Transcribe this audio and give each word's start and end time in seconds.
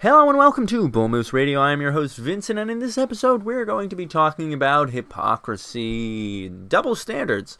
Hello 0.00 0.28
and 0.28 0.38
welcome 0.38 0.64
to 0.68 0.88
Bull 0.88 1.08
Moose 1.08 1.32
Radio. 1.32 1.58
I 1.58 1.72
am 1.72 1.80
your 1.80 1.90
host 1.90 2.18
Vincent, 2.18 2.56
and 2.56 2.70
in 2.70 2.78
this 2.78 2.96
episode, 2.96 3.42
we're 3.42 3.64
going 3.64 3.88
to 3.88 3.96
be 3.96 4.06
talking 4.06 4.54
about 4.54 4.90
hypocrisy, 4.90 6.48
double 6.48 6.94
standards. 6.94 7.58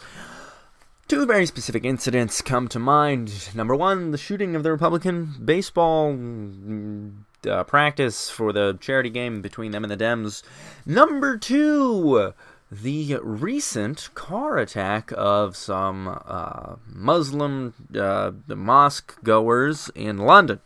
Two 1.08 1.26
very 1.26 1.46
specific 1.46 1.84
incidents 1.84 2.40
come 2.40 2.68
to 2.68 2.78
mind. 2.78 3.52
Number 3.56 3.74
one, 3.74 4.12
the 4.12 4.18
shooting 4.18 4.54
of 4.54 4.62
the 4.62 4.70
Republican 4.70 5.34
baseball 5.44 6.12
mm, 6.12 7.12
uh, 7.44 7.64
practice 7.64 8.30
for 8.30 8.52
the 8.52 8.78
charity 8.80 9.10
game 9.10 9.42
between 9.42 9.72
them 9.72 9.82
and 9.82 9.90
the 9.90 9.96
Dems. 9.96 10.44
Number 10.86 11.36
two, 11.36 12.34
the 12.70 13.18
recent 13.20 14.10
car 14.14 14.58
attack 14.58 15.12
of 15.16 15.56
some 15.56 16.20
uh, 16.24 16.76
Muslim 16.86 17.74
uh, 17.98 18.30
mosque 18.46 19.20
goers 19.24 19.90
in 19.96 20.18
London. 20.18 20.60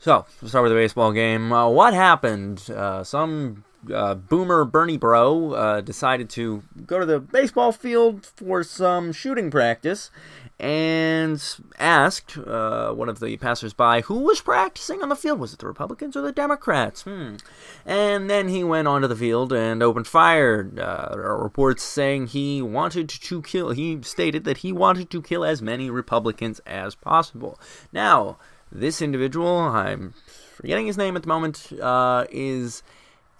So, 0.00 0.26
we'll 0.40 0.48
start 0.48 0.62
with 0.62 0.70
the 0.70 0.78
baseball 0.78 1.12
game. 1.12 1.52
Uh, 1.52 1.68
what 1.68 1.92
happened? 1.92 2.70
Uh, 2.70 3.02
some 3.02 3.64
uh, 3.92 4.14
boomer 4.14 4.64
Bernie 4.64 4.96
Bro 4.96 5.52
uh, 5.52 5.80
decided 5.80 6.30
to 6.30 6.62
go 6.86 7.00
to 7.00 7.06
the 7.06 7.18
baseball 7.18 7.72
field 7.72 8.24
for 8.24 8.62
some 8.62 9.12
shooting 9.12 9.50
practice 9.50 10.10
and 10.60 11.42
asked 11.78 12.38
uh, 12.38 12.92
one 12.92 13.08
of 13.08 13.18
the 13.18 13.36
passersby 13.38 14.02
who 14.02 14.20
was 14.20 14.40
practicing 14.40 15.02
on 15.02 15.08
the 15.08 15.16
field. 15.16 15.40
Was 15.40 15.52
it 15.52 15.60
the 15.60 15.66
Republicans 15.66 16.16
or 16.16 16.20
the 16.20 16.32
Democrats? 16.32 17.02
Hmm. 17.02 17.36
And 17.84 18.28
then 18.30 18.48
he 18.48 18.62
went 18.62 18.86
onto 18.86 19.08
the 19.08 19.16
field 19.16 19.52
and 19.52 19.82
opened 19.82 20.06
fire. 20.06 20.70
Uh, 20.78 21.16
reports 21.18 21.82
saying 21.82 22.28
he 22.28 22.62
wanted 22.62 23.08
to 23.08 23.42
kill, 23.42 23.70
he 23.70 24.00
stated 24.02 24.44
that 24.44 24.58
he 24.58 24.72
wanted 24.72 25.10
to 25.10 25.22
kill 25.22 25.44
as 25.44 25.62
many 25.62 25.90
Republicans 25.90 26.60
as 26.66 26.94
possible. 26.94 27.58
Now, 27.92 28.38
this 28.70 29.02
individual, 29.02 29.58
I'm 29.58 30.14
forgetting 30.56 30.86
his 30.86 30.98
name 30.98 31.16
at 31.16 31.22
the 31.22 31.28
moment, 31.28 31.72
uh, 31.80 32.26
is 32.30 32.82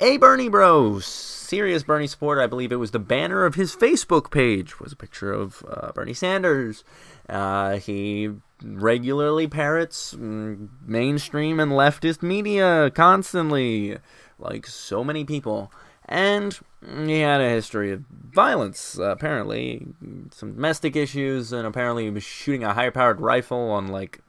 a 0.00 0.16
Bernie 0.16 0.48
Bro, 0.48 1.00
serious 1.00 1.82
Bernie 1.82 2.06
supporter. 2.06 2.40
I 2.40 2.46
believe 2.46 2.70
it 2.70 2.76
was 2.76 2.92
the 2.92 2.98
banner 2.98 3.44
of 3.44 3.56
his 3.56 3.74
Facebook 3.74 4.30
page 4.30 4.78
was 4.78 4.92
a 4.92 4.96
picture 4.96 5.32
of 5.32 5.64
uh, 5.68 5.92
Bernie 5.92 6.14
Sanders. 6.14 6.84
Uh, 7.28 7.76
he 7.76 8.30
regularly 8.62 9.46
parrots 9.48 10.14
mm, 10.14 10.68
mainstream 10.86 11.60
and 11.60 11.72
leftist 11.72 12.22
media 12.22 12.90
constantly, 12.94 13.98
like 14.38 14.66
so 14.66 15.02
many 15.02 15.24
people. 15.24 15.72
And 16.04 16.58
he 16.80 17.20
had 17.20 17.40
a 17.40 17.50
history 17.50 17.92
of 17.92 18.04
violence, 18.32 18.96
apparently, 18.98 19.88
some 20.30 20.54
domestic 20.54 20.96
issues, 20.96 21.52
and 21.52 21.66
apparently 21.66 22.04
he 22.04 22.10
was 22.10 22.22
shooting 22.22 22.64
a 22.64 22.72
high-powered 22.72 23.20
rifle 23.20 23.70
on 23.70 23.88
like 23.88 24.20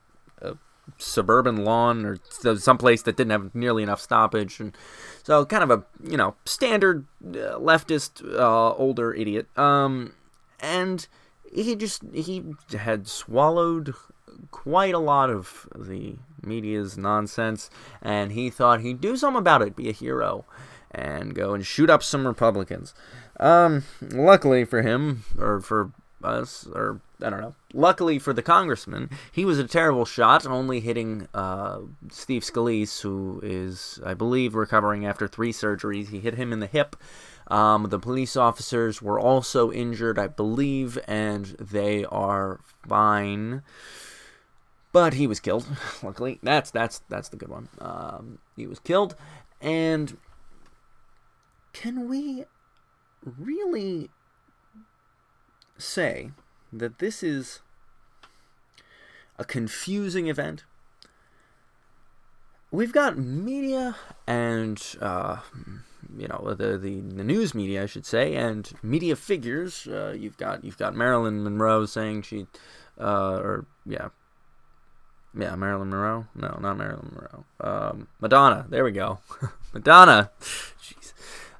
suburban 0.97 1.63
lawn 1.63 2.05
or 2.05 2.17
someplace 2.57 3.01
that 3.03 3.17
didn't 3.17 3.31
have 3.31 3.53
nearly 3.55 3.83
enough 3.83 4.01
stoppage, 4.01 4.59
and 4.59 4.75
so 5.23 5.45
kind 5.45 5.63
of 5.63 5.71
a 5.71 5.83
you 6.03 6.17
know 6.17 6.35
standard 6.45 7.05
uh, 7.23 7.57
leftist 7.59 8.23
uh, 8.37 8.73
older 8.73 9.13
idiot. 9.13 9.47
Um, 9.57 10.13
and 10.59 11.07
he 11.51 11.75
just 11.75 12.03
he 12.13 12.43
had 12.71 13.07
swallowed 13.07 13.93
quite 14.51 14.93
a 14.93 14.99
lot 14.99 15.29
of 15.29 15.67
the 15.75 16.15
media's 16.43 16.97
nonsense, 16.97 17.69
and 18.01 18.31
he 18.31 18.49
thought 18.49 18.81
he'd 18.81 19.01
do 19.01 19.15
something 19.17 19.39
about 19.39 19.61
it, 19.61 19.75
be 19.75 19.89
a 19.89 19.93
hero, 19.93 20.45
and 20.91 21.35
go 21.35 21.53
and 21.53 21.65
shoot 21.65 21.89
up 21.89 22.03
some 22.03 22.25
Republicans. 22.27 22.93
Um, 23.39 23.83
luckily 24.01 24.65
for 24.65 24.81
him, 24.81 25.23
or 25.37 25.59
for 25.61 25.91
us, 26.23 26.67
or 26.73 27.01
I 27.21 27.29
don't 27.29 27.41
know. 27.41 27.55
Luckily 27.73 28.17
for 28.17 28.31
the 28.31 28.41
congressman, 28.41 29.09
he 29.31 29.43
was 29.43 29.59
a 29.59 29.67
terrible 29.67 30.05
shot, 30.05 30.45
only 30.45 30.79
hitting 30.79 31.27
uh, 31.33 31.79
Steve 32.09 32.43
Scalise, 32.43 33.01
who 33.01 33.41
is, 33.43 33.99
I 34.05 34.13
believe, 34.13 34.55
recovering 34.55 35.05
after 35.05 35.27
three 35.27 35.51
surgeries. 35.51 36.09
He 36.09 36.19
hit 36.21 36.35
him 36.35 36.53
in 36.53 36.59
the 36.59 36.67
hip. 36.67 36.95
Um, 37.47 37.89
the 37.89 37.99
police 37.99 38.37
officers 38.37 39.01
were 39.01 39.19
also 39.19 39.71
injured, 39.71 40.17
I 40.17 40.27
believe, 40.27 40.97
and 41.07 41.45
they 41.59 42.05
are 42.05 42.61
fine. 42.87 43.63
But 44.91 45.15
he 45.15 45.27
was 45.27 45.39
killed. 45.39 45.65
Luckily, 46.03 46.39
that's 46.41 46.71
that's 46.71 47.01
that's 47.09 47.29
the 47.29 47.37
good 47.37 47.49
one. 47.49 47.69
Um, 47.79 48.39
he 48.55 48.65
was 48.65 48.79
killed, 48.79 49.15
and 49.61 50.17
can 51.73 52.07
we 52.07 52.45
really 53.23 54.09
say 55.77 56.31
that 56.71 56.99
this 56.99 57.23
is 57.23 57.59
a 59.37 59.45
confusing 59.45 60.27
event. 60.27 60.63
We've 62.71 62.93
got 62.93 63.17
media 63.17 63.95
and, 64.27 64.79
uh, 65.01 65.37
you 66.15 66.27
know, 66.27 66.53
the, 66.53 66.77
the, 66.77 66.99
the 66.99 67.23
news 67.23 67.55
media, 67.55 67.83
I 67.83 67.85
should 67.87 68.05
say, 68.05 68.35
and 68.35 68.71
media 68.83 69.15
figures. 69.15 69.87
Uh, 69.87 70.15
you've 70.17 70.37
got 70.37 70.63
you've 70.63 70.77
got 70.77 70.95
Marilyn 70.95 71.43
Monroe 71.43 71.85
saying 71.87 72.23
she, 72.23 72.45
uh, 72.99 73.37
or 73.37 73.65
yeah, 73.87 74.09
yeah, 75.37 75.55
Marilyn 75.55 75.89
Monroe. 75.89 76.27
No, 76.35 76.57
not 76.61 76.77
Marilyn 76.77 77.11
Monroe. 77.13 77.45
Um, 77.59 78.07
Madonna. 78.19 78.65
There 78.69 78.83
we 78.83 78.91
go. 78.91 79.19
Madonna. 79.73 80.31
Jeez. 80.39 80.98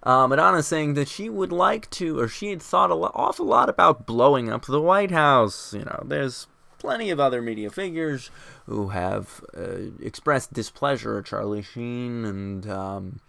Madonna 0.03 0.63
saying 0.63 0.93
that 0.93 1.07
she 1.07 1.29
would 1.29 1.51
like 1.51 1.89
to, 1.91 2.19
or 2.19 2.27
she 2.27 2.49
had 2.49 2.61
thought 2.61 2.91
an 2.91 2.97
awful 2.97 3.45
lot 3.45 3.69
about 3.69 4.05
blowing 4.05 4.49
up 4.49 4.65
the 4.65 4.81
White 4.81 5.11
House. 5.11 5.73
You 5.73 5.85
know, 5.85 6.03
there's 6.05 6.47
plenty 6.77 7.09
of 7.09 7.19
other 7.19 7.41
media 7.41 7.69
figures 7.69 8.31
who 8.65 8.89
have 8.89 9.43
uh, 9.55 9.91
expressed 10.01 10.53
displeasure. 10.53 11.21
Charlie 11.21 11.61
Sheen 11.61 12.25
and 12.25 12.69
um, 12.69 13.19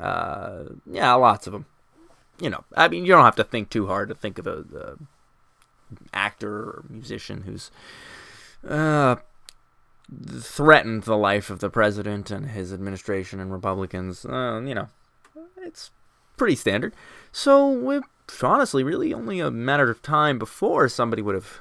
uh, 0.00 0.64
yeah, 0.90 1.12
lots 1.14 1.46
of 1.46 1.52
them. 1.52 1.66
You 2.40 2.50
know, 2.50 2.64
I 2.76 2.88
mean, 2.88 3.04
you 3.04 3.12
don't 3.12 3.24
have 3.24 3.36
to 3.36 3.44
think 3.44 3.70
too 3.70 3.86
hard 3.86 4.08
to 4.08 4.14
think 4.14 4.38
of 4.38 4.46
a, 4.46 4.64
a 4.74 4.96
actor 6.12 6.52
or 6.52 6.84
musician 6.88 7.42
who's 7.42 7.70
uh, 8.68 9.16
threatened 10.40 11.04
the 11.04 11.16
life 11.16 11.50
of 11.50 11.60
the 11.60 11.70
president 11.70 12.30
and 12.30 12.50
his 12.50 12.72
administration 12.72 13.40
and 13.40 13.52
Republicans. 13.52 14.24
Uh, 14.24 14.60
you 14.64 14.74
know, 14.74 14.88
it's 15.56 15.90
pretty 16.36 16.56
standard. 16.56 16.94
So 17.32 18.02
it's 18.28 18.42
honestly 18.42 18.82
really 18.84 19.12
only 19.12 19.40
a 19.40 19.50
matter 19.50 19.90
of 19.90 20.02
time 20.02 20.38
before 20.38 20.88
somebody 20.88 21.22
would 21.22 21.34
have 21.34 21.60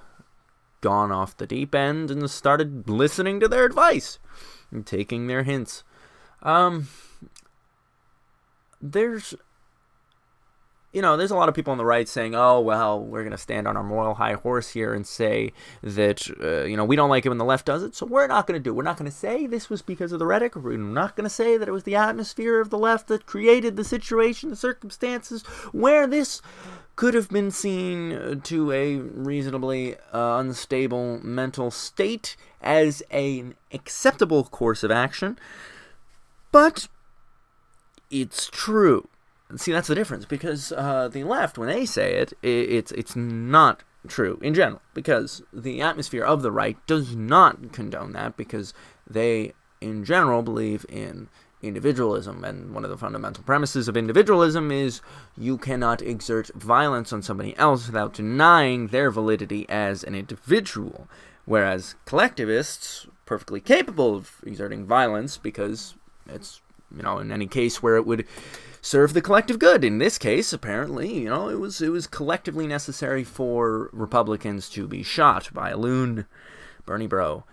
gone 0.81 1.12
off 1.12 1.36
the 1.38 1.47
deep 1.47 1.74
end 1.74 2.12
and 2.12 2.30
started 2.30 2.90
listening 2.90 3.40
to 3.40 3.47
their 3.47 3.66
advice 3.66 4.19
and 4.72 4.85
taking 4.85 5.28
their 5.28 5.44
hints. 5.44 5.84
Um, 6.44 6.88
there's 8.81 9.34
you 10.95 11.01
know, 11.01 11.17
there's 11.17 11.29
a 11.29 11.35
lot 11.35 11.50
of 11.50 11.56
people 11.56 11.73
on 11.73 11.78
the 11.78 11.85
right 11.85 12.07
saying, 12.07 12.35
"Oh, 12.35 12.61
well, 12.61 12.97
we're 12.97 13.23
going 13.23 13.31
to 13.31 13.38
stand 13.38 13.67
on 13.67 13.75
our 13.75 13.83
moral 13.83 14.13
high 14.13 14.35
horse 14.35 14.69
here 14.69 14.94
and 14.94 15.06
say 15.06 15.51
that 15.83 16.25
uh, 16.41 16.63
you 16.63 16.78
know 16.78 16.85
we 16.85 16.95
don't 16.95 17.09
like 17.09 17.25
it 17.25 17.29
when 17.29 17.38
the 17.38 17.44
left 17.44 17.66
does 17.66 17.83
it, 17.83 17.94
so 17.94 18.06
we're 18.06 18.28
not 18.28 18.47
going 18.47 18.57
to 18.57 18.63
do. 18.63 18.69
it. 18.69 18.75
We're 18.78 18.83
not 18.83 18.97
going 18.97 19.11
to 19.11 19.16
say 19.16 19.45
this 19.45 19.69
was 19.69 19.81
because 19.81 20.13
of 20.13 20.19
the 20.19 20.25
rhetoric. 20.25 20.55
We're 20.55 20.78
not 20.78 21.17
going 21.17 21.25
to 21.25 21.29
say 21.29 21.57
that 21.57 21.67
it 21.67 21.73
was 21.73 21.84
the 21.84 21.97
atmosphere 21.97 22.61
of 22.61 22.69
the 22.69 22.78
left 22.78 23.09
that 23.09 23.25
created 23.25 23.75
the 23.75 23.84
situation, 23.84 24.50
the 24.50 24.55
circumstances 24.55 25.44
where 25.73 26.07
this 26.07 26.41
could 26.95 27.13
have 27.13 27.28
been 27.28 27.51
seen 27.51 28.39
to 28.45 28.72
a 28.72 28.95
reasonably 28.95 29.95
uh, 30.13 30.38
unstable 30.39 31.19
mental 31.22 31.72
state 31.72 32.38
as 32.61 33.03
an 33.11 33.55
acceptable 33.73 34.45
course 34.45 34.81
of 34.81 34.91
action, 34.91 35.38
but 36.53 36.88
it's 38.09 38.47
true." 38.47 39.09
See 39.56 39.72
that's 39.72 39.88
the 39.88 39.95
difference 39.95 40.25
because 40.25 40.72
uh, 40.72 41.07
the 41.07 41.23
left 41.23 41.57
when 41.57 41.69
they 41.69 41.85
say 41.85 42.16
it, 42.16 42.33
it, 42.41 42.69
it's 42.69 42.91
it's 42.94 43.16
not 43.16 43.83
true 44.07 44.39
in 44.41 44.53
general 44.53 44.81
because 44.94 45.41
the 45.53 45.81
atmosphere 45.81 46.23
of 46.23 46.41
the 46.41 46.51
right 46.51 46.78
does 46.88 47.16
not 47.16 47.72
condone 47.72 48.13
that 48.13 48.38
because 48.38 48.73
they 49.07 49.53
in 49.81 50.03
general 50.03 50.41
believe 50.41 50.85
in 50.90 51.28
individualism 51.61 52.43
and 52.43 52.73
one 52.73 52.84
of 52.84 52.90
the 52.90 52.97
fundamental 52.97 53.43
premises 53.43 53.87
of 53.87 53.97
individualism 53.97 54.72
is 54.72 55.02
you 55.37 55.58
cannot 55.58 56.02
exert 56.02 56.49
violence 56.53 57.11
on 57.11 57.22
somebody 57.22 57.58
else 57.58 57.87
without 57.87 58.14
denying 58.14 58.87
their 58.87 59.09
validity 59.09 59.66
as 59.70 60.03
an 60.03 60.14
individual 60.14 61.08
whereas 61.46 61.96
collectivists 62.05 63.08
perfectly 63.25 63.59
capable 63.59 64.16
of 64.16 64.41
exerting 64.46 64.85
violence 64.85 65.37
because 65.37 65.96
it's 66.28 66.61
you 66.96 67.02
know 67.02 67.20
in 67.20 67.32
any 67.32 67.47
case 67.47 67.82
where 67.82 67.96
it 67.96 68.05
would 68.05 68.26
serve 68.85 69.14
the 69.14 69.22
collective 69.22 69.58
good. 69.58 69.84
In 69.84 69.97
this 69.97 70.20
case, 70.20 70.53
apparently, 70.53 71.11
you 71.22 71.29
know, 71.29 71.49
it 71.49 71.59
was 71.59 71.82
it 71.82 71.90
was 71.90 72.08
collectively 72.08 72.67
necessary 72.67 73.23
for 73.23 73.90
Republicans 73.91 74.70
to 74.70 74.87
be 74.87 75.02
shot 75.02 75.52
by 75.53 75.72
a 75.72 75.78
loon, 75.78 76.28
Bernie 76.85 77.08
Bro, 77.08 77.43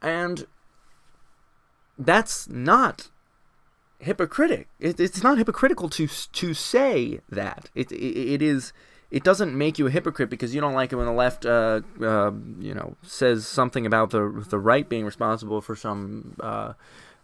and 0.00 0.46
that's 1.96 2.48
not 2.48 3.10
hypocritic. 4.00 4.68
It, 4.80 4.98
it's 4.98 5.22
not 5.22 5.38
hypocritical 5.38 5.88
to 5.90 6.08
to 6.08 6.54
say 6.54 7.20
that. 7.28 7.70
It, 7.74 7.92
it 7.92 8.34
it 8.34 8.42
is 8.42 8.72
it 9.12 9.22
doesn't 9.22 9.56
make 9.56 9.78
you 9.78 9.86
a 9.86 9.90
hypocrite 9.90 10.30
because 10.30 10.54
you 10.54 10.60
don't 10.60 10.72
like 10.72 10.90
it 10.92 10.96
when 10.96 11.06
the 11.06 11.12
left, 11.12 11.44
uh, 11.44 11.82
uh, 12.00 12.32
you 12.58 12.74
know, 12.74 12.96
says 13.02 13.46
something 13.46 13.86
about 13.86 14.10
the 14.10 14.44
the 14.48 14.58
right 14.58 14.88
being 14.88 15.04
responsible 15.04 15.60
for 15.60 15.76
some 15.76 16.34
uh, 16.40 16.72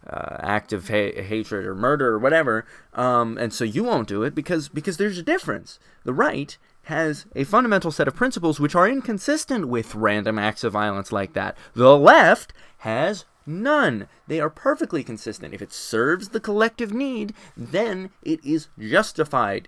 uh, 0.07 0.37
act 0.39 0.73
of 0.73 0.87
ha- 0.87 1.21
hatred 1.21 1.65
or 1.65 1.75
murder 1.75 2.09
or 2.09 2.19
whatever, 2.19 2.65
um, 2.93 3.37
and 3.37 3.53
so 3.53 3.63
you 3.63 3.83
won't 3.83 4.07
do 4.07 4.23
it 4.23 4.33
because 4.33 4.69
because 4.69 4.97
there's 4.97 5.17
a 5.17 5.23
difference. 5.23 5.79
The 6.03 6.13
right 6.13 6.57
has 6.83 7.25
a 7.35 7.43
fundamental 7.43 7.91
set 7.91 8.07
of 8.07 8.15
principles 8.15 8.59
which 8.59 8.75
are 8.75 8.89
inconsistent 8.89 9.67
with 9.67 9.93
random 9.93 10.39
acts 10.39 10.63
of 10.63 10.73
violence 10.73 11.11
like 11.11 11.33
that. 11.33 11.57
The 11.73 11.97
left 11.97 12.53
has 12.79 13.25
none. 13.45 14.07
They 14.27 14.39
are 14.39 14.49
perfectly 14.49 15.03
consistent. 15.03 15.53
If 15.53 15.61
it 15.61 15.73
serves 15.73 16.29
the 16.29 16.39
collective 16.39 16.93
need, 16.93 17.33
then 17.55 18.09
it 18.23 18.43
is 18.43 18.69
justified. 18.79 19.67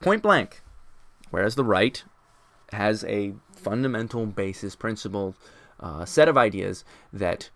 Point 0.00 0.22
blank. 0.22 0.62
Whereas 1.30 1.54
the 1.54 1.64
right 1.64 2.04
has 2.72 3.04
a 3.04 3.34
fundamental 3.56 4.26
basis 4.26 4.76
principle 4.76 5.34
uh, 5.80 6.04
set 6.04 6.28
of 6.28 6.36
ideas 6.36 6.84
that 7.12 7.50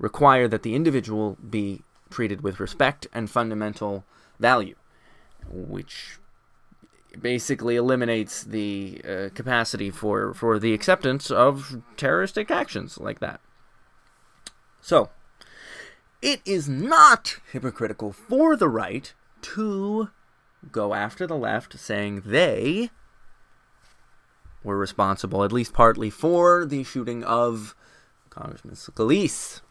require 0.00 0.48
that 0.48 0.62
the 0.62 0.74
individual 0.74 1.36
be 1.48 1.82
treated 2.08 2.40
with 2.40 2.58
respect 2.58 3.06
and 3.12 3.30
fundamental 3.30 4.04
value, 4.40 4.74
which 5.48 6.18
basically 7.20 7.76
eliminates 7.76 8.42
the 8.42 9.00
uh, 9.04 9.28
capacity 9.34 9.90
for, 9.90 10.32
for 10.34 10.58
the 10.58 10.72
acceptance 10.72 11.30
of 11.30 11.82
terroristic 11.96 12.50
actions 12.50 12.98
like 12.98 13.20
that. 13.20 13.40
So, 14.80 15.10
it 16.22 16.40
is 16.44 16.68
not 16.68 17.38
hypocritical 17.52 18.12
for 18.12 18.56
the 18.56 18.68
right 18.68 19.12
to 19.42 20.10
go 20.72 20.94
after 20.94 21.26
the 21.26 21.36
left, 21.36 21.78
saying 21.78 22.22
they 22.24 22.90
were 24.62 24.76
responsible, 24.76 25.42
at 25.44 25.52
least 25.52 25.72
partly, 25.72 26.10
for 26.10 26.64
the 26.64 26.84
shooting 26.84 27.24
of 27.24 27.74
Congressman 28.30 28.74
Scalise. 28.74 29.62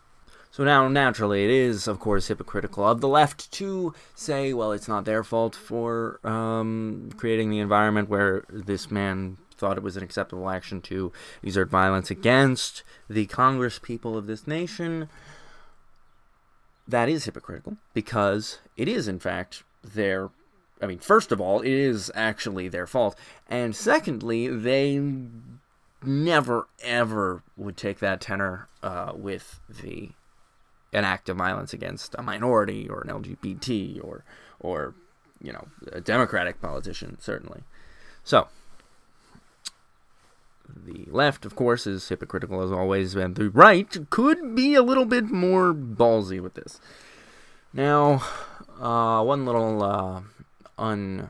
So 0.60 0.66
now, 0.66 0.90
naturally, 0.90 1.46
it 1.46 1.52
is, 1.52 1.88
of 1.88 2.02
course, 2.02 2.28
hypocritical 2.28 2.86
of 2.86 3.00
the 3.00 3.08
left 3.08 3.50
to 3.54 3.94
say, 4.14 4.52
well, 4.52 4.74
it's 4.74 4.90
not 4.90 5.06
their 5.06 5.24
fault 5.24 5.56
for 5.56 6.20
um, 6.26 7.12
creating 7.16 7.50
the 7.50 7.60
environment 7.60 8.10
where 8.10 8.44
this 8.50 8.92
man 8.92 9.38
thought 9.56 9.78
it 9.78 9.84
was 9.84 9.96
an 9.96 10.04
acceptable 10.04 10.50
action 10.50 10.82
to 10.82 11.14
exert 11.42 11.70
violence 11.70 12.12
against 12.12 12.84
the 13.10 13.26
Congress 13.28 13.80
people 13.80 14.18
of 14.18 14.28
this 14.28 14.48
nation. 14.48 15.08
That 16.86 17.08
is 17.08 17.24
hypocritical 17.24 17.78
because 17.94 18.60
it 18.76 18.90
is, 18.90 19.08
in 19.08 19.20
fact, 19.20 19.64
their. 19.82 20.30
I 20.82 20.88
mean, 20.88 21.00
first 21.00 21.32
of 21.32 21.40
all, 21.40 21.62
it 21.62 21.72
is 21.72 22.12
actually 22.16 22.68
their 22.68 22.86
fault. 22.86 23.18
And 23.48 23.74
secondly, 23.74 24.50
they 24.50 25.02
never, 26.04 26.68
ever 26.84 27.44
would 27.56 27.78
take 27.78 28.00
that 28.00 28.20
tenor 28.20 28.68
uh, 28.84 29.14
with 29.16 29.62
the 29.70 30.12
an 30.94 31.06
act 31.06 31.30
of 31.30 31.38
violence 31.38 31.74
against 31.74 32.16
a 32.18 32.22
minority 32.22 32.88
or 32.90 33.02
an 33.02 33.10
LGBT 33.10 34.04
or 34.04 34.24
or 34.60 34.96
you 35.42 35.52
know 35.52 35.68
a 35.92 36.02
Democratic 36.02 36.62
politician 36.62 37.18
certainly. 37.20 37.62
So 38.24 38.48
the 40.86 41.06
left, 41.10 41.46
of 41.46 41.56
course, 41.56 41.88
is 41.88 42.10
hypocritical 42.10 42.62
as 42.62 42.72
always, 42.72 43.16
and 43.16 43.36
the 43.36 43.50
right 43.50 44.10
could 44.10 44.56
be 44.56 44.76
a 44.76 44.84
little 44.84 45.06
bit 45.06 45.26
more 45.26 45.74
ballsy 45.74 46.40
with 46.40 46.54
this. 46.54 46.80
Now, 47.74 48.24
uh, 48.80 49.24
one 49.24 49.46
little 49.46 49.84
uh, 49.84 50.22
un 50.78 51.30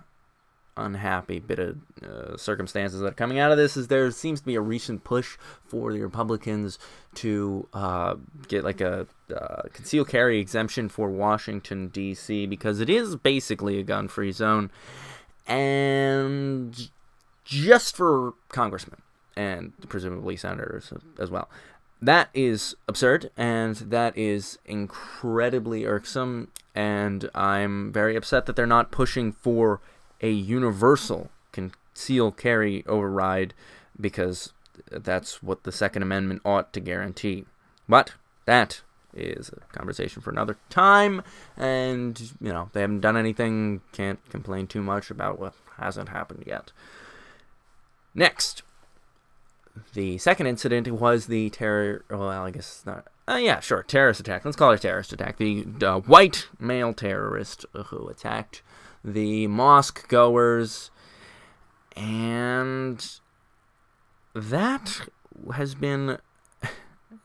unhappy 0.77 1.39
bit 1.39 1.59
of 1.59 1.77
uh, 2.01 2.37
circumstances 2.37 3.01
that 3.01 3.07
are 3.07 3.15
coming 3.15 3.37
out 3.37 3.51
of 3.51 3.57
this 3.57 3.75
is 3.75 3.87
there 3.87 4.09
seems 4.11 4.39
to 4.39 4.45
be 4.45 4.55
a 4.55 4.61
recent 4.61 5.03
push 5.03 5.37
for 5.65 5.91
the 5.91 5.99
Republicans 5.99 6.79
to 7.15 7.67
uh, 7.73 8.15
get 8.47 8.63
like 8.63 8.79
a 8.79 9.05
uh, 9.31 9.63
conceal 9.73 10.05
carry 10.05 10.39
exemption 10.39 10.89
for 10.89 11.09
Washington 11.09 11.87
D.C. 11.89 12.45
because 12.45 12.79
it 12.79 12.89
is 12.89 13.15
basically 13.15 13.79
a 13.79 13.83
gun-free 13.83 14.31
zone, 14.31 14.71
and 15.47 16.89
just 17.45 17.95
for 17.95 18.33
congressmen 18.49 19.01
and 19.35 19.73
presumably 19.87 20.35
senators 20.35 20.93
as 21.17 21.31
well. 21.31 21.49
That 22.01 22.29
is 22.33 22.75
absurd, 22.87 23.29
and 23.35 23.75
that 23.75 24.17
is 24.17 24.57
incredibly 24.65 25.85
irksome, 25.85 26.49
and 26.73 27.29
I'm 27.35 27.91
very 27.91 28.15
upset 28.15 28.45
that 28.45 28.55
they're 28.55 28.65
not 28.65 28.91
pushing 28.91 29.33
for 29.33 29.81
a 30.21 30.29
universal 30.29 31.29
conceal 31.51 32.31
carry 32.31 32.85
override 32.85 33.53
because 33.99 34.53
that's 34.89 35.43
what 35.43 35.63
the 35.63 35.71
Second 35.71 36.03
Amendment 36.03 36.41
ought 36.45 36.71
to 36.73 36.79
guarantee. 36.79 37.45
But 37.87 38.13
that 38.45 38.81
is 39.13 39.49
a 39.49 39.77
conversation 39.77 40.21
for 40.21 40.29
another 40.29 40.57
time, 40.69 41.21
and 41.57 42.19
you 42.41 42.51
know 42.51 42.69
they 42.73 42.81
haven't 42.81 43.01
done 43.01 43.17
anything. 43.17 43.81
Can't 43.91 44.19
complain 44.29 44.67
too 44.67 44.81
much 44.81 45.09
about 45.09 45.39
what 45.39 45.53
hasn't 45.77 46.09
happened 46.09 46.43
yet. 46.45 46.71
Next, 48.13 48.63
the 49.93 50.17
second 50.17 50.47
incident 50.47 50.89
was 50.91 51.27
the 51.27 51.49
terror. 51.49 52.03
Well, 52.09 52.29
I 52.29 52.51
guess 52.51 52.83
not. 52.85 53.07
Uh, 53.27 53.37
yeah, 53.37 53.59
sure, 53.59 53.83
terrorist 53.83 54.19
attack. 54.19 54.43
Let's 54.43 54.57
call 54.57 54.71
it 54.71 54.79
a 54.79 54.79
terrorist 54.79 55.13
attack. 55.13 55.37
The 55.37 55.65
uh, 55.83 55.99
white 55.99 56.47
male 56.59 56.93
terrorist 56.93 57.65
who 57.73 58.07
attacked 58.07 58.63
the 59.03 59.47
mosque 59.47 60.07
goers, 60.07 60.89
and 61.95 63.05
that 64.33 65.07
has 65.53 65.75
been 65.75 66.17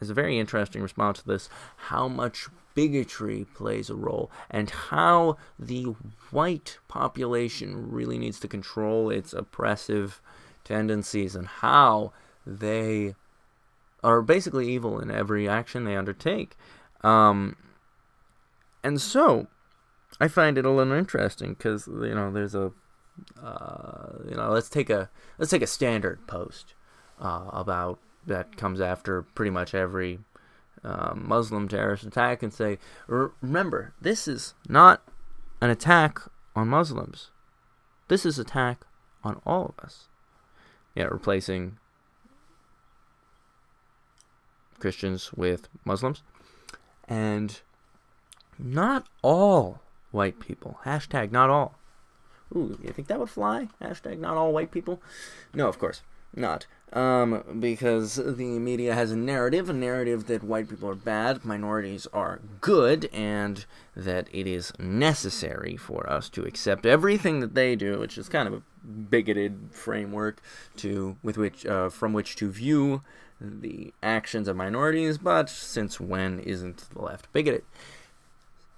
is 0.00 0.10
a 0.10 0.14
very 0.14 0.38
interesting 0.38 0.82
response 0.82 1.20
to 1.20 1.26
this. 1.26 1.48
How 1.76 2.08
much 2.08 2.48
bigotry 2.74 3.46
plays 3.54 3.90
a 3.90 3.94
role, 3.94 4.30
and 4.50 4.70
how 4.70 5.36
the 5.58 5.94
white 6.30 6.78
population 6.88 7.90
really 7.90 8.18
needs 8.18 8.40
to 8.40 8.48
control 8.48 9.10
its 9.10 9.32
oppressive 9.32 10.20
tendencies, 10.64 11.34
and 11.34 11.46
how 11.46 12.12
they 12.46 13.14
are 14.02 14.20
basically 14.22 14.70
evil 14.70 15.00
in 15.00 15.10
every 15.10 15.48
action 15.48 15.84
they 15.84 15.96
undertake. 15.96 16.56
Um, 17.02 17.56
and 18.82 19.00
so, 19.00 19.46
I 20.20 20.28
find 20.28 20.58
it 20.58 20.64
a 20.64 20.70
little 20.70 20.92
interesting 20.92 21.54
because 21.54 21.86
you 21.86 22.14
know 22.14 22.30
there's 22.30 22.54
a 22.54 22.72
uh, 23.42 24.12
you 24.28 24.36
know 24.36 24.50
let's 24.50 24.68
take 24.68 24.90
a 24.90 25.10
let's 25.38 25.50
take 25.50 25.62
a 25.62 25.66
standard 25.66 26.26
post 26.26 26.74
uh, 27.20 27.48
about 27.52 27.98
that 28.26 28.56
comes 28.56 28.80
after 28.80 29.22
pretty 29.22 29.50
much 29.50 29.74
every 29.74 30.20
um, 30.82 31.24
Muslim 31.26 31.68
terrorist 31.68 32.04
attack 32.04 32.42
and 32.42 32.52
say 32.52 32.78
remember 33.06 33.94
this 34.00 34.28
is 34.28 34.54
not 34.68 35.02
an 35.60 35.70
attack 35.70 36.20
on 36.54 36.68
Muslims 36.68 37.30
this 38.08 38.26
is 38.26 38.38
attack 38.38 38.84
on 39.22 39.40
all 39.46 39.74
of 39.76 39.84
us 39.84 40.08
yeah 40.94 41.04
replacing 41.04 41.78
Christians 44.78 45.32
with 45.32 45.68
Muslims 45.84 46.22
and 47.08 47.60
not 48.58 49.06
all 49.22 49.80
white 50.10 50.38
people. 50.38 50.78
Hashtag 50.84 51.32
not 51.32 51.50
all. 51.50 51.74
Ooh, 52.54 52.78
you 52.82 52.90
think 52.90 53.08
that 53.08 53.18
would 53.18 53.30
fly? 53.30 53.68
Hashtag 53.82 54.18
not 54.18 54.36
all 54.36 54.52
white 54.52 54.70
people? 54.70 55.02
No, 55.54 55.68
of 55.68 55.78
course 55.78 56.02
not. 56.36 56.66
Um, 56.92 57.58
because 57.58 58.14
the 58.14 58.58
media 58.60 58.94
has 58.94 59.10
a 59.10 59.16
narrative, 59.16 59.68
a 59.68 59.72
narrative 59.72 60.28
that 60.28 60.44
white 60.44 60.68
people 60.68 60.88
are 60.88 60.94
bad, 60.94 61.44
minorities 61.44 62.06
are 62.12 62.40
good, 62.60 63.10
and 63.12 63.66
that 63.96 64.28
it 64.32 64.46
is 64.46 64.72
necessary 64.78 65.76
for 65.76 66.08
us 66.08 66.28
to 66.30 66.44
accept 66.44 66.86
everything 66.86 67.40
that 67.40 67.54
they 67.56 67.74
do, 67.74 67.98
which 67.98 68.16
is 68.16 68.28
kind 68.28 68.46
of 68.46 68.54
a 68.54 68.62
bigoted 68.86 69.70
framework 69.72 70.40
to 70.76 71.16
with 71.22 71.36
which 71.36 71.66
uh, 71.66 71.88
from 71.88 72.12
which 72.12 72.36
to 72.36 72.48
view 72.48 73.02
the 73.40 73.92
actions 74.00 74.46
of 74.46 74.56
minorities. 74.56 75.18
But 75.18 75.50
since 75.50 75.98
when 75.98 76.38
isn't 76.38 76.88
the 76.94 77.02
left 77.02 77.32
bigoted? 77.32 77.64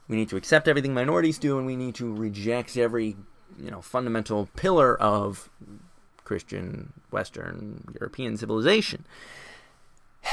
We 0.08 0.16
need 0.16 0.30
to 0.30 0.36
accept 0.36 0.68
everything 0.68 0.94
minorities 0.94 1.36
do, 1.36 1.58
and 1.58 1.66
we 1.66 1.76
need 1.76 1.96
to 1.96 2.14
reject 2.14 2.78
every, 2.78 3.16
you 3.58 3.70
know, 3.70 3.82
fundamental 3.82 4.48
pillar 4.56 4.98
of 4.98 5.50
Christian, 6.26 6.92
Western, 7.10 7.84
European 7.98 8.36
civilization. 8.36 9.06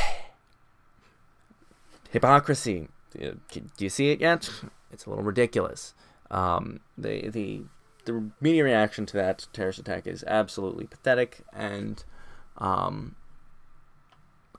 Hypocrisy. 2.12 2.90
Do 3.18 3.62
you 3.78 3.90
see 3.90 4.10
it 4.10 4.20
yet? 4.20 4.50
It's 4.92 5.06
a 5.06 5.10
little 5.10 5.24
ridiculous. 5.24 5.94
Um, 6.30 6.80
the 6.98 7.30
the 7.30 7.62
the 8.06 8.32
media 8.42 8.64
reaction 8.64 9.06
to 9.06 9.18
that 9.18 9.48
terrorist 9.54 9.80
attack 9.80 10.08
is 10.08 10.24
absolutely 10.26 10.88
pathetic, 10.88 11.42
and 11.54 12.04
um, 12.58 13.16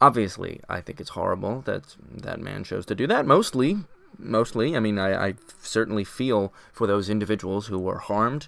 obviously, 0.00 0.60
I 0.68 0.80
think 0.80 1.00
it's 1.00 1.10
horrible 1.10 1.62
that 1.62 1.96
that 2.10 2.40
man 2.40 2.64
chose 2.64 2.86
to 2.86 2.94
do 2.94 3.06
that. 3.08 3.26
Mostly 3.26 3.78
mostly. 4.16 4.76
I 4.76 4.80
mean, 4.80 4.96
I, 4.96 5.28
I 5.28 5.34
certainly 5.60 6.04
feel 6.04 6.54
for 6.72 6.86
those 6.86 7.10
individuals 7.10 7.66
who 7.66 7.80
were 7.80 7.98
harmed. 7.98 8.46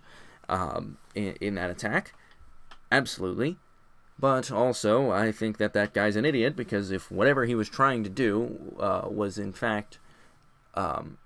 um, 0.49 0.99
in, 1.15 1.35
in 1.41 1.55
that 1.57 1.71
attack. 1.71 2.15
Absolutely. 2.97 3.59
But 4.19 4.51
also, 4.51 5.11
I 5.11 5.31
think 5.31 5.59
that 5.59 5.75
that 5.75 5.93
guy's 5.93 6.17
an 6.17 6.25
idiot 6.25 6.57
because 6.57 6.91
if 6.91 7.11
whatever 7.11 7.45
he 7.45 7.55
was 7.55 7.69
trying 7.69 8.03
to 8.05 8.11
do 8.11 8.75
uh, 8.81 9.09
was 9.11 9.37
in 9.37 9.53
fact 9.53 9.99
um, 10.75 11.19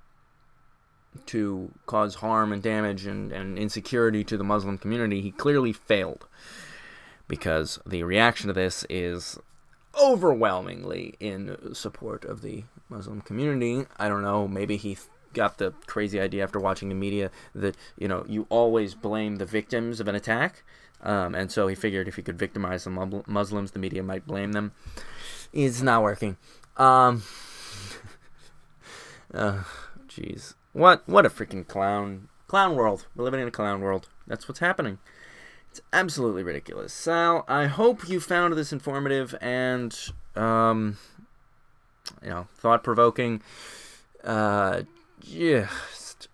to 1.26 1.70
cause 1.86 2.16
harm 2.16 2.52
and 2.52 2.60
damage 2.60 3.06
and, 3.06 3.30
and 3.30 3.56
insecurity 3.56 4.24
to 4.24 4.36
the 4.36 4.42
Muslim 4.42 4.78
community, 4.78 5.20
he 5.20 5.30
clearly 5.30 5.72
failed. 5.72 6.26
Because 7.28 7.78
the 7.86 8.02
reaction 8.02 8.48
to 8.48 8.52
this 8.52 8.84
is 8.90 9.38
overwhelmingly 10.00 11.14
in 11.20 11.72
support 11.74 12.24
of 12.24 12.42
the 12.42 12.64
Muslim 12.88 13.20
community. 13.20 13.86
I 13.96 14.08
don't 14.08 14.22
know, 14.22 14.48
maybe 14.48 14.76
he 14.76 14.98
got 15.32 15.58
the 15.58 15.72
crazy 15.87 16.20
idea 16.20 16.42
after 16.42 16.58
watching 16.58 16.88
the 16.88 16.94
media 16.94 17.30
that, 17.54 17.76
you 17.99 18.08
know, 18.08 18.25
you 18.28 18.46
always 18.49 18.94
blame 18.94 19.37
the 19.37 19.46
victims 19.46 20.00
of 20.00 20.08
an 20.08 20.14
attack. 20.14 20.62
Um, 21.02 21.34
and 21.34 21.50
so 21.50 21.66
he 21.66 21.75
figured 21.75 22.08
if 22.08 22.16
he 22.16 22.22
could 22.22 22.38
victimize 22.38 22.84
the 22.84 23.22
Muslims, 23.26 23.70
the 23.70 23.78
media 23.78 24.02
might 24.02 24.26
blame 24.26 24.52
them. 24.52 24.72
It's 25.52 25.82
not 25.82 26.02
working. 26.02 26.37
Um, 26.76 27.22
uh, 29.34 29.64
jeez. 30.08 30.54
What 30.72 31.08
what 31.08 31.26
a 31.26 31.30
freaking 31.30 31.66
clown 31.66 32.28
clown 32.46 32.76
world. 32.76 33.06
We're 33.16 33.25
living 33.25 33.40
in 33.40 33.49
a 33.49 33.52
clown 33.52 33.80
world. 33.80 34.08
That's 34.26 34.46
what's 34.46 34.60
happening. 34.60 34.99
It's 35.70 35.80
absolutely 35.92 36.42
ridiculous. 36.42 36.92
Sal, 36.92 37.44
I 37.49 37.66
hope 37.66 38.08
you 38.08 38.20
found 38.20 38.54
this 38.54 38.72
informative 38.72 39.34
and 39.40 39.96
um 40.37 40.99
you 42.22 42.30
know, 42.30 42.49
thought 42.56 42.84
provoking. 42.84 43.42
Uh 44.22 44.82
just 45.20 46.28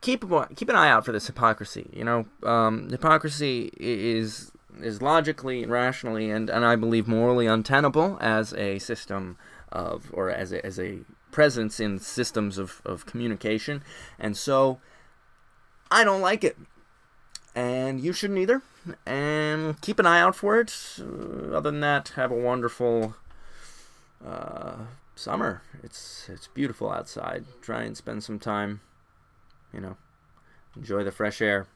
keep 0.00 0.24
keep 0.56 0.68
an 0.68 0.76
eye 0.76 0.88
out 0.88 1.04
for 1.04 1.12
this 1.12 1.26
hypocrisy. 1.26 1.90
You 1.92 2.04
know, 2.04 2.26
um, 2.42 2.88
hypocrisy 2.88 3.70
is 3.78 4.52
is 4.80 5.02
logically 5.02 5.66
rationally 5.66 6.30
and, 6.30 6.48
and 6.48 6.64
I 6.64 6.76
believe 6.76 7.06
morally 7.06 7.46
untenable 7.46 8.16
as 8.20 8.54
a 8.54 8.78
system 8.78 9.36
of 9.70 10.10
or 10.12 10.30
as 10.30 10.52
a, 10.52 10.64
as 10.64 10.78
a 10.78 11.00
presence 11.30 11.80
in 11.80 11.98
systems 11.98 12.58
of, 12.58 12.80
of 12.84 13.06
communication. 13.06 13.82
And 14.18 14.36
so 14.36 14.80
I 15.90 16.04
don't 16.04 16.20
like 16.20 16.44
it. 16.44 16.56
And 17.54 18.00
you 18.00 18.12
shouldn't 18.12 18.38
either. 18.38 18.62
And 19.04 19.80
keep 19.80 19.98
an 19.98 20.06
eye 20.06 20.20
out 20.20 20.34
for 20.34 20.60
it. 20.60 20.74
Other 20.98 21.70
than 21.70 21.80
that, 21.80 22.12
have 22.16 22.30
a 22.30 22.36
wonderful 22.36 23.14
uh, 24.24 24.76
summer. 25.20 25.62
It's 25.82 26.28
it's 26.28 26.48
beautiful 26.48 26.90
outside. 26.90 27.44
Try 27.60 27.82
and 27.82 27.96
spend 27.96 28.24
some 28.24 28.38
time, 28.38 28.80
you 29.72 29.80
know, 29.80 29.96
enjoy 30.76 31.04
the 31.04 31.12
fresh 31.12 31.40
air. 31.40 31.66